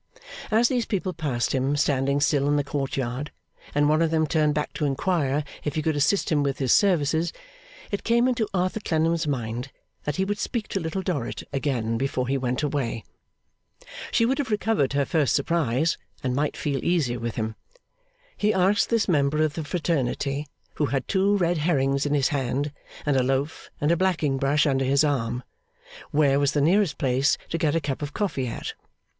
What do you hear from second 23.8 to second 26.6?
a blacking brush under his arm), where was the